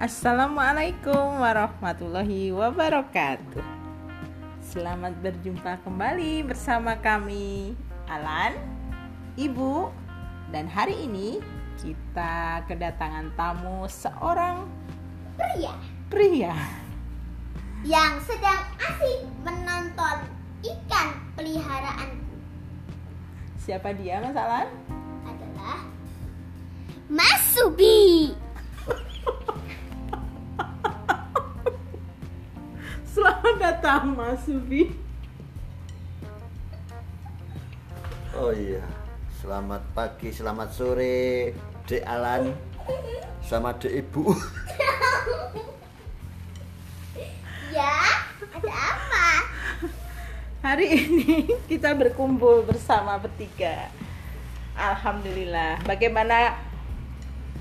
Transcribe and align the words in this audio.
Assalamualaikum 0.00 1.44
warahmatullahi 1.44 2.48
wabarakatuh. 2.56 3.60
Selamat 4.64 5.12
berjumpa 5.20 5.76
kembali 5.84 6.40
bersama 6.48 6.96
kami, 6.96 7.76
Alan, 8.08 8.56
Ibu, 9.36 9.92
dan 10.56 10.72
hari 10.72 11.04
ini 11.04 11.44
kita 11.84 12.64
kedatangan 12.64 13.28
tamu 13.36 13.84
seorang 13.92 14.64
pria 15.36 15.76
pria. 16.08 16.56
yang 17.84 18.16
sedang 18.24 18.64
asik 18.80 19.28
menonton 19.44 20.16
ikan 20.64 21.08
peliharaan 21.36 22.16
Siapa 23.60 23.92
dia, 23.92 24.24
Mas 24.24 24.32
Alan? 24.32 24.64
Mas 33.90 34.46
Subi. 34.46 34.94
Oh 38.38 38.54
iya, 38.54 38.86
selamat 39.42 39.82
pagi, 39.90 40.30
selamat 40.30 40.70
sore, 40.70 41.50
Dek 41.90 42.06
Alan, 42.06 42.54
sama 43.42 43.74
Dek 43.74 43.90
Ibu. 43.90 44.24
Ya, 47.70 48.02
ada 48.50 48.74
apa? 48.74 49.26
Hari 50.58 50.86
ini 50.90 51.46
kita 51.70 51.94
berkumpul 51.94 52.66
bersama 52.66 53.14
bertiga. 53.18 53.90
Alhamdulillah. 54.74 55.78
Bagaimana 55.86 56.58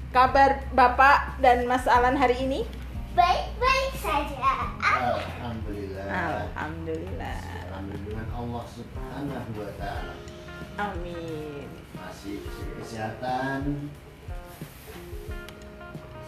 kabar 0.09 0.65
Bapak 0.73 1.37
dan 1.45 1.69
Mas 1.69 1.85
Alan 1.85 2.17
hari 2.17 2.41
ini? 2.41 2.65
Baik-baik 3.13 3.93
saja. 4.01 4.48
Ah, 5.09 5.17
Alhamdulillah. 5.17 6.05
Alhamdulillah. 6.05 7.37
Alhamdulillah 7.65 8.25
Allah 8.29 8.63
Subhanahu 8.69 9.51
wa 9.57 9.71
taala. 9.81 10.13
Amin. 10.77 11.65
Masih 11.97 12.45
kesehatan. 12.77 13.89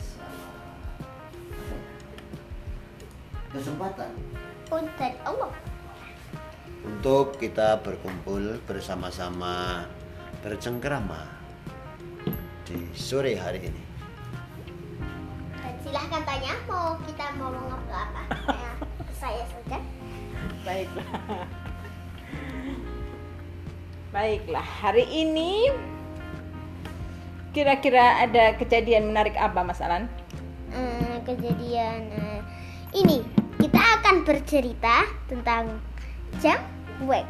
Sama 0.01 0.49
kesempatan 3.53 4.11
Punten 4.65 5.13
Allah. 5.21 5.51
untuk 6.81 7.37
kita 7.37 7.77
berkumpul 7.85 8.57
bersama-sama 8.65 9.85
bercengkrama 10.41 11.29
di 12.65 12.81
sore 12.97 13.37
hari 13.37 13.69
ini. 13.69 13.83
Silahkan 15.81 16.23
tanya 16.23 16.55
mau 16.65 16.95
kita 17.03 17.35
mau 17.35 17.51
ngobrol 17.51 17.91
apa? 17.91 18.21
Baiklah. 20.61 21.09
Baiklah, 24.11 24.67
hari 24.83 25.07
ini 25.07 25.71
kira-kira 27.55 28.21
ada 28.21 28.53
kejadian 28.59 29.09
menarik 29.09 29.33
apa 29.39 29.63
Mas 29.65 29.81
Alan? 29.81 30.05
Eh, 30.71 31.17
kejadian 31.25 32.11
eh, 32.13 32.39
ini 32.93 33.25
kita 33.57 33.81
akan 33.99 34.21
bercerita 34.27 35.09
tentang 35.25 35.81
jam 36.43 36.61
wek. 37.07 37.25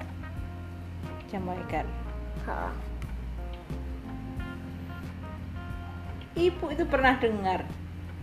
Jam 1.31 1.47
Waker. 1.47 1.87
Ha. 2.49 2.75
Ibu 6.35 6.65
itu 6.75 6.83
pernah 6.83 7.15
dengar 7.15 7.63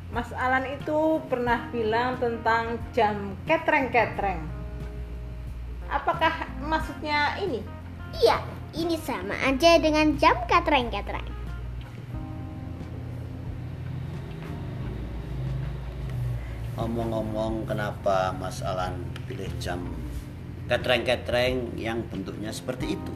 Mas 0.09 0.33
Alan 0.33 0.65
itu 0.65 1.21
pernah 1.29 1.69
bilang 1.69 2.17
tentang 2.17 2.81
jam 2.97 3.37
ketreng-ketreng. 3.45 4.58
Apakah 5.89 6.45
maksudnya 6.61 7.41
ini? 7.41 7.65
Iya, 8.21 8.45
ini 8.77 9.01
sama 9.01 9.33
aja 9.41 9.81
dengan 9.81 10.21
jam 10.21 10.37
katreng-katreng. 10.45 11.25
Ngomong-ngomong 16.77 17.65
kenapa 17.65 18.37
Mas 18.37 18.61
Alan 18.61 19.01
pilih 19.27 19.49
jam 19.59 19.83
ketreng-ketreng 20.69 21.75
yang 21.81 22.05
bentuknya 22.07 22.53
seperti 22.53 22.95
itu? 22.95 23.13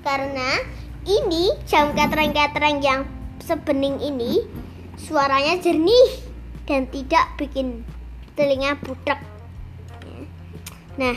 Karena 0.00 0.64
ini 1.04 1.54
jam 1.68 1.92
katreng-katreng 1.92 2.80
yang 2.80 3.04
sebening 3.44 4.00
ini 4.00 4.42
suaranya 4.96 5.60
jernih 5.60 6.24
dan 6.64 6.88
tidak 6.88 7.36
bikin 7.36 7.84
telinga 8.34 8.80
budak. 8.80 9.35
Nah, 10.96 11.16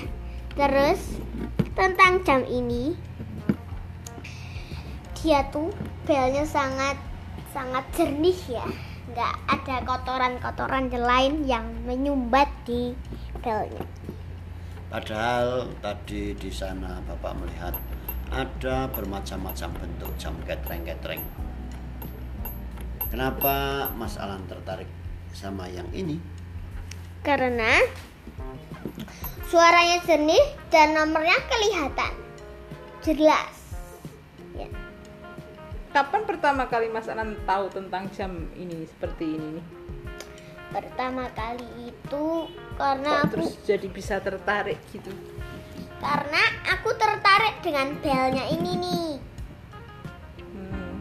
terus 0.59 1.23
tentang 1.71 2.19
jam 2.27 2.43
ini 2.43 2.99
dia 5.19 5.47
tuh 5.51 5.71
belnya 6.03 6.43
sangat 6.43 6.99
sangat 7.55 7.87
jernih 7.95 8.39
ya. 8.51 8.67
Nggak 9.09 9.33
ada 9.47 9.75
kotoran-kotoran 9.87 10.91
lain 10.91 11.47
yang 11.47 11.65
menyumbat 11.87 12.51
di 12.67 12.91
belnya. 13.39 13.83
Padahal 14.91 15.69
tadi 15.79 16.35
di 16.35 16.51
sana 16.51 16.99
Bapak 17.07 17.33
melihat 17.39 17.75
ada 18.29 18.89
bermacam-macam 18.91 19.69
bentuk 19.79 20.11
jam 20.19 20.35
ketreng-ketreng. 20.43 21.23
Kenapa 23.09 23.89
Mas 23.97 24.19
Alan 24.21 24.45
tertarik 24.45 24.91
sama 25.33 25.65
yang 25.71 25.89
ini? 25.95 26.21
Karena 27.25 27.81
suaranya 29.49 29.97
jernih 30.05 30.45
dan 30.69 30.93
nomornya 30.93 31.37
kelihatan 31.49 32.13
jelas. 33.01 33.53
Ya. 34.53 34.69
Kapan 35.89 36.21
pertama 36.29 36.69
kali 36.69 36.93
Mas 36.93 37.09
Alan 37.09 37.33
tahu 37.49 37.65
tentang 37.73 38.05
jam 38.13 38.45
ini 38.53 38.85
seperti 38.85 39.25
ini 39.25 39.47
nih? 39.57 39.65
Pertama 40.69 41.25
kali 41.33 41.89
itu 41.89 42.25
karena 42.77 43.09
Kok 43.09 43.21
aku 43.25 43.31
terus 43.33 43.51
jadi 43.65 43.87
bisa 43.89 44.21
tertarik 44.21 44.77
gitu? 44.93 45.09
karena 45.99 46.43
aku 46.71 46.95
tertarik 46.95 47.59
dengan 47.59 47.91
belnya 47.99 48.45
ini 48.47 48.71
nih. 48.79 49.11
Hmm. 50.55 50.95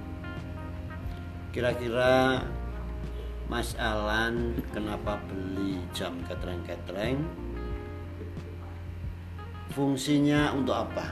Kira-kira 1.54 2.42
Mas 3.47 3.78
Alan 3.78 4.58
kenapa 4.75 5.22
beli 5.31 5.78
jam 5.94 6.19
ketreng-ketreng? 6.26 7.22
Fungsinya 9.78 10.50
untuk 10.59 10.75
apa? 10.75 11.06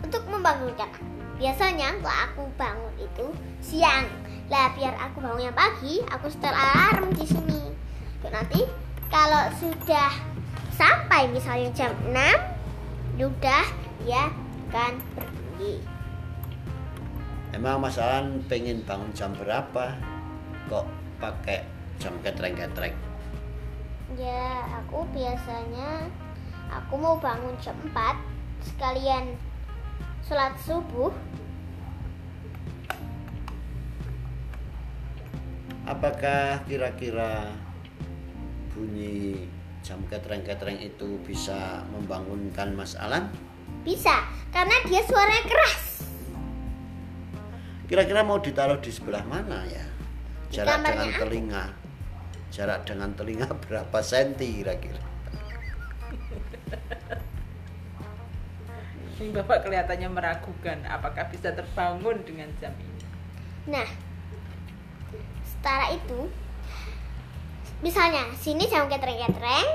Untuk 0.00 0.24
membangunkan. 0.32 0.88
Biasanya 1.36 1.92
kalau 2.00 2.16
aku 2.24 2.42
bangun 2.56 2.94
itu 2.96 3.36
siang. 3.60 4.08
Lah 4.48 4.72
biar 4.72 4.96
aku 4.96 5.20
bangunnya 5.20 5.52
pagi, 5.52 6.00
aku 6.08 6.32
setel 6.32 6.56
alarm 6.56 7.12
di 7.12 7.28
sini. 7.28 7.68
Dan 8.24 8.32
nanti 8.32 8.64
kalau 9.12 9.52
sudah 9.60 10.08
sampai 10.72 11.28
misalnya 11.28 11.68
jam 11.76 11.92
6 12.08 12.16
sudah 13.20 13.68
ya 14.08 14.32
akan 14.72 14.96
pergi. 15.12 15.84
Emang 17.52 17.84
Mas 17.84 18.00
Alan 18.00 18.40
pengen 18.48 18.88
bangun 18.88 19.12
jam 19.12 19.36
berapa? 19.36 19.92
Kok 20.72 20.88
pakai 21.20 21.60
jam 22.00 22.16
ketreng-ketreng? 22.24 22.96
Ya, 24.16 24.64
aku 24.80 25.04
biasanya 25.12 26.08
aku 26.68 26.94
mau 27.00 27.16
bangun 27.16 27.56
jam 27.60 27.74
4 27.92 28.16
sekalian 28.64 29.34
sholat 30.28 30.52
subuh. 30.62 31.12
Apakah 35.88 36.60
kira-kira 36.68 37.48
bunyi 38.76 39.48
jam 39.80 40.04
ketreng-ketreng 40.12 40.76
itu 40.84 41.16
bisa 41.24 41.80
membangunkan 41.88 42.76
Mas 42.76 42.92
Alan? 42.92 43.32
Bisa, 43.88 44.28
karena 44.52 44.76
dia 44.84 45.00
suaranya 45.08 45.48
keras. 45.48 46.04
Kira-kira 47.88 48.20
mau 48.20 48.36
ditaruh 48.36 48.84
di 48.84 48.92
sebelah 48.92 49.24
mana 49.24 49.64
ya? 49.64 49.86
Jarak 50.52 50.84
dengan 50.84 51.08
telinga. 51.16 51.64
Jarak 52.52 52.84
dengan 52.84 53.10
telinga 53.16 53.48
berapa 53.64 53.98
senti 54.04 54.60
kira-kira? 54.60 55.07
Ini 59.18 59.34
Bapak 59.34 59.66
kelihatannya 59.66 60.14
meragukan 60.14 60.78
apakah 60.86 61.26
bisa 61.26 61.50
terbangun 61.50 62.22
dengan 62.22 62.46
jam 62.62 62.70
ini. 62.78 63.02
Nah, 63.66 63.88
setara 65.42 65.90
itu, 65.90 66.30
misalnya 67.82 68.30
sini 68.38 68.70
jam 68.70 68.86
ketreng-ketreng, 68.86 69.68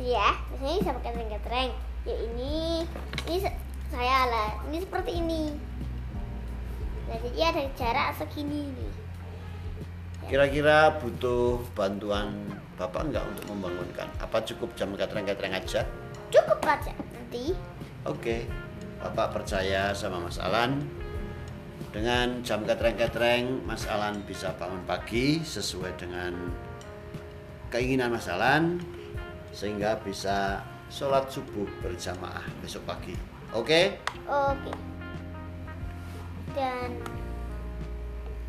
ya, 0.00 0.32
misalnya 0.48 0.80
jam 0.80 0.96
ketreng-ketreng, 1.04 1.76
ya 2.08 2.16
ini, 2.32 2.88
ini 3.28 3.36
saya 3.92 4.24
lah, 4.24 4.50
ini 4.72 4.80
seperti 4.80 5.12
ini. 5.20 5.52
Nah, 7.12 7.20
jadi 7.20 7.40
ada 7.52 7.62
jarak 7.76 8.16
segini 8.16 8.72
nih. 8.72 8.92
Kira-kira 10.24 10.96
butuh 11.04 11.60
bantuan 11.76 12.32
Bapak 12.80 13.12
enggak 13.12 13.28
untuk 13.28 13.44
membangunkan? 13.52 14.08
Apa 14.24 14.40
cukup 14.40 14.72
jam 14.72 14.96
ketreng-ketreng 14.96 15.52
aja? 15.52 15.84
Cukup 16.32 16.64
aja 16.64 16.96
nanti. 17.12 17.52
Oke, 18.02 18.50
Bapak 18.98 19.30
percaya 19.30 19.94
sama 19.94 20.18
Mas 20.18 20.42
Alan. 20.42 20.82
Dengan 21.94 22.42
jam 22.42 22.66
ketreng-ketreng, 22.66 23.62
Mas 23.62 23.86
Alan 23.86 24.26
bisa 24.26 24.50
bangun 24.58 24.82
pagi 24.82 25.38
sesuai 25.38 25.94
dengan 25.94 26.34
keinginan 27.70 28.10
Mas 28.10 28.26
Alan, 28.26 28.82
sehingga 29.54 30.02
bisa 30.02 30.66
sholat 30.90 31.30
subuh 31.30 31.62
berjamaah 31.78 32.42
besok 32.58 32.82
pagi. 32.90 33.14
Oke? 33.54 34.02
Oke. 34.26 34.72
Dan 36.58 36.98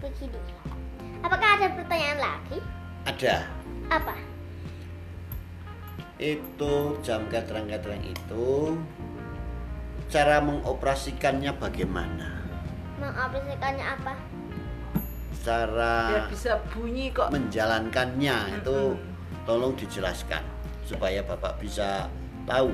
begini. 0.02 0.42
Apakah 1.22 1.62
ada 1.62 1.68
pertanyaan 1.78 2.20
lagi? 2.26 2.58
Ada. 3.06 3.46
Apa? 3.94 4.18
Itu 6.18 6.98
jam 7.06 7.30
ketreng-ketreng 7.30 8.02
itu 8.02 8.82
cara 10.14 10.38
mengoperasikannya 10.46 11.58
bagaimana? 11.58 12.46
Mengapresiasikannya 13.02 13.86
apa? 13.98 14.14
Cara 15.42 15.96
biar 16.14 16.30
bisa 16.30 16.54
bunyi 16.70 17.10
kok 17.10 17.34
menjalankannya 17.34 18.62
itu 18.62 18.94
tolong 19.44 19.74
dijelaskan 19.74 20.46
supaya 20.86 21.26
Bapak 21.26 21.58
bisa 21.58 22.08
tahu 22.46 22.72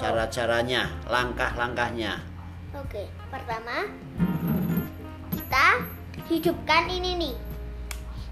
cara-caranya, 0.00 0.88
langkah-langkahnya. 1.06 2.24
Oke, 2.80 3.06
pertama 3.28 3.92
kita 5.36 5.84
hidupkan 6.32 6.88
ini 6.88 7.28
nih. 7.28 7.36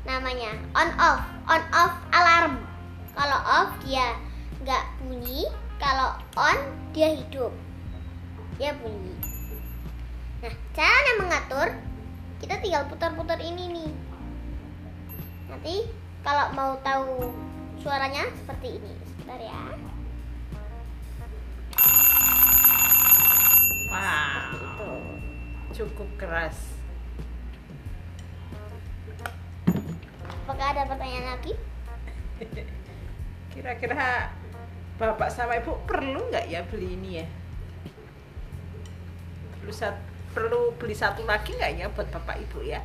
Namanya 0.08 0.56
on 0.72 0.90
off, 0.96 1.22
on 1.46 1.62
off 1.76 1.94
alarm. 2.16 2.64
Kalau 3.12 3.38
off 3.44 3.70
dia 3.84 4.16
nggak 4.64 4.84
bunyi, 5.04 5.46
kalau 5.78 6.16
on 6.34 6.58
dia 6.90 7.14
hidup. 7.14 7.29
Dia 8.60 8.76
bunyi. 8.76 9.16
Nah, 10.44 10.54
caranya 10.76 11.12
mengatur 11.16 11.68
kita 12.44 12.60
tinggal 12.60 12.84
putar-putar 12.92 13.40
ini 13.40 13.72
nih. 13.72 13.92
Nanti 15.48 15.88
kalau 16.20 16.52
mau 16.52 16.76
tahu 16.84 17.32
suaranya 17.80 18.28
seperti 18.36 18.76
ini. 18.76 18.92
Sebentar 19.08 19.40
ya. 19.40 19.90
wow 23.90 25.02
cukup 25.74 26.08
keras 26.14 26.78
Apakah 30.46 30.74
ada 30.74 30.82
pertanyaan 30.82 31.38
lagi? 31.38 31.54
kira-kira 33.54 34.34
bapak 34.98 35.30
sama 35.30 35.58
ibu 35.58 35.78
perlu 35.86 36.26
nggak 36.30 36.50
ya 36.50 36.62
beli 36.66 36.98
ini 36.98 37.10
ya 37.22 37.26
perlu 39.70 39.94
perlu 40.30 40.60
beli 40.78 40.94
satu 40.94 41.22
lagi 41.26 41.54
nggak 41.54 41.70
ya 41.78 41.86
buat 41.90 42.06
bapak 42.10 42.38
ibu 42.42 42.62
ya 42.62 42.82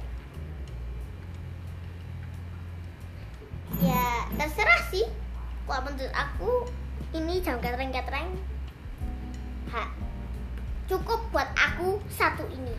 Ya 3.84 4.24
terserah 4.40 4.88
sih. 4.88 5.04
Kalau 5.68 5.82
menurut 5.84 6.14
aku 6.16 6.52
ini 7.12 7.44
jam 7.44 7.60
ketreng-ketreng. 7.60 8.32
Ha, 9.74 9.84
cukup 10.88 11.20
buat 11.36 11.50
aku 11.60 12.00
satu 12.08 12.48
ini. 12.48 12.72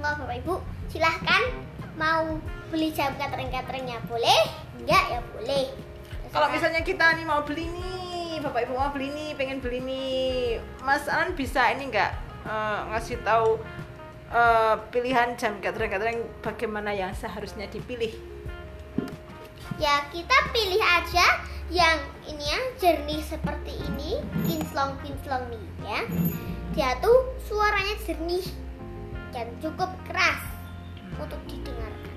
Nggak 0.00 0.24
bapak 0.24 0.36
ibu, 0.40 0.54
silahkan 0.88 1.42
mau 2.00 2.40
beli 2.72 2.94
jam 2.96 3.12
ketreng-ketrengnya 3.20 4.00
boleh? 4.08 4.42
Enggak 4.80 5.04
ya 5.12 5.20
boleh. 5.36 5.66
kalau 6.30 6.46
misalnya 6.46 6.86
kita 6.86 7.18
nih 7.18 7.26
mau 7.26 7.42
beli 7.42 7.66
nih 7.66 8.19
bapak 8.40 8.64
ibu 8.64 8.72
mau 8.72 8.88
beli 8.88 9.12
nih 9.12 9.30
pengen 9.36 9.60
beli 9.60 9.84
nih 9.84 10.56
mas 10.80 11.04
Alan 11.04 11.36
bisa 11.36 11.68
ini 11.76 11.92
nggak 11.92 12.12
eh, 12.48 12.80
ngasih 12.88 13.20
tahu 13.20 13.60
eh, 14.32 14.74
pilihan 14.88 15.36
jam 15.36 15.60
ketreng-ketreng 15.60 16.24
bagaimana 16.40 16.90
yang 16.96 17.12
seharusnya 17.12 17.68
dipilih? 17.68 18.16
Ya 19.76 20.08
kita 20.08 20.36
pilih 20.56 20.80
aja 20.80 21.26
yang 21.68 22.00
ini 22.26 22.44
ya 22.44 22.60
jernih 22.80 23.20
seperti 23.20 23.76
ini 23.76 24.24
kinclong 24.48 24.96
kinclong 25.04 25.44
nih 25.52 25.64
ya. 25.84 26.00
Dia 26.72 26.90
tuh 27.04 27.36
suaranya 27.44 27.96
jernih 28.08 28.44
dan 29.36 29.52
cukup 29.60 29.92
keras 30.08 30.40
untuk 31.20 31.40
didengarkan. 31.44 32.16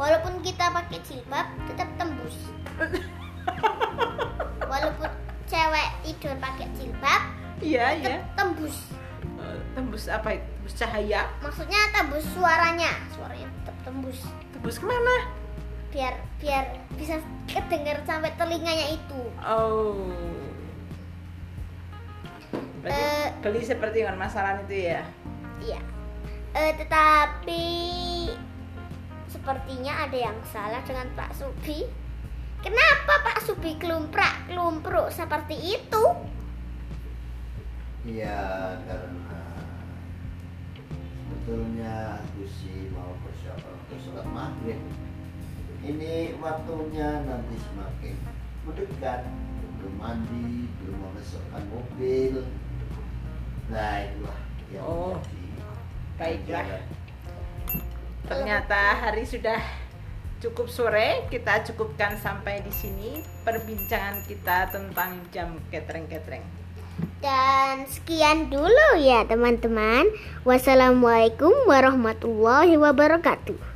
Walaupun 0.00 0.40
kita 0.40 0.72
pakai 0.72 0.98
jilbab 1.04 1.46
tetap 1.68 1.88
tembus. 2.00 2.36
Walaupun 4.72 5.21
cewek 5.52 5.88
tidur 6.00 6.32
pakai 6.40 6.66
jilbab 6.80 7.22
iya 7.60 7.92
iya. 7.92 8.24
tembus. 8.34 8.88
Eh, 9.38 9.58
tembus 9.76 10.08
apa 10.08 10.34
itu? 10.34 10.46
Tembus 10.58 10.74
cahaya? 10.78 11.22
Maksudnya 11.44 11.80
tembus 11.92 12.24
suaranya. 12.32 12.90
Suaranya 13.12 13.46
tetap 13.60 13.76
tembus. 13.84 14.18
Tembus 14.56 14.76
ke 14.80 14.86
mana? 14.88 15.16
Biar 15.92 16.14
biar 16.40 16.64
bisa 16.96 17.20
kedengar 17.46 18.00
sampai 18.08 18.32
telinganya 18.34 18.96
itu. 18.96 19.22
Oh. 19.44 20.08
Berarti 22.82 22.98
Eh. 22.98 23.26
beli 23.44 23.62
seperti 23.62 24.02
dengan 24.02 24.18
masalah 24.18 24.58
itu 24.64 24.74
ya? 24.90 25.02
Iya. 25.62 25.80
Eh, 26.52 26.72
tetapi 26.82 27.64
sepertinya 29.30 30.02
ada 30.02 30.18
yang 30.18 30.38
salah 30.50 30.82
dengan 30.82 31.06
Pak 31.14 31.30
Subi. 31.38 32.01
Kenapa 32.62 33.12
Pak 33.26 33.38
Subi 33.42 33.74
kelumprak 33.74 34.46
kelumpruk 34.46 35.10
seperti 35.10 35.58
itu? 35.74 36.04
Iya, 38.06 38.78
karena 38.86 39.42
sebetulnya 41.26 42.22
aku 42.22 42.46
sih 42.46 42.86
mau 42.94 43.18
persiapan 43.26 43.72
untuk 43.82 43.98
sholat 43.98 44.26
maghrib. 44.30 44.78
Ini 45.82 46.38
waktunya 46.38 47.26
nanti 47.26 47.58
semakin 47.58 48.14
mendekat. 48.62 49.26
Belum 49.82 49.98
mandi, 49.98 50.70
belum 50.78 50.94
memasukkan 51.02 51.62
mobil. 51.66 52.46
Nah 53.66 54.06
itulah 54.06 54.38
yang 54.70 54.86
Oh, 54.86 55.18
menjadi 55.18 55.46
baiklah. 56.14 56.82
Ternyata 58.30 58.80
hari 59.02 59.26
sudah 59.26 59.58
cukup 60.42 60.66
sore, 60.66 61.30
kita 61.30 61.62
cukupkan 61.70 62.18
sampai 62.18 62.66
di 62.66 62.74
sini 62.74 63.22
perbincangan 63.46 64.26
kita 64.26 64.74
tentang 64.74 65.22
jam 65.30 65.54
ketreng-ketreng. 65.70 66.42
Dan 67.22 67.86
sekian 67.86 68.50
dulu 68.50 68.98
ya 68.98 69.22
teman-teman. 69.22 70.10
Wassalamualaikum 70.42 71.54
warahmatullahi 71.70 72.74
wabarakatuh. 72.74 73.71